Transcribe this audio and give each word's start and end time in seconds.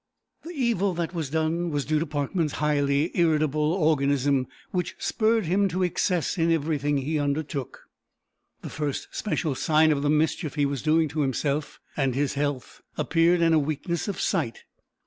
The 0.41 0.49
evil 0.55 0.95
that 0.95 1.13
was 1.13 1.29
done 1.29 1.69
was 1.69 1.85
due 1.85 1.99
to 1.99 2.07
Parkman's 2.07 2.53
highly 2.53 3.11
irritable 3.13 3.71
organism, 3.73 4.47
which 4.71 4.95
spurred 4.97 5.45
him 5.45 5.67
to 5.67 5.83
excess 5.83 6.39
in 6.39 6.51
everything 6.51 6.97
he 6.97 7.19
undertook. 7.19 7.81
The 8.63 8.71
first 8.71 9.09
special 9.11 9.53
sign 9.53 9.91
of 9.91 10.01
the 10.01 10.09
mischief 10.09 10.55
he 10.55 10.65
was 10.65 10.81
doing 10.81 11.07
to 11.09 11.21
himself 11.21 11.79
and 11.95 12.15
his 12.15 12.33
health 12.33 12.81
appeared 12.97 13.41
in 13.41 13.53
a 13.53 13.59
weakness 13.59 14.07
of 14.07 14.19
sight. 14.19 14.63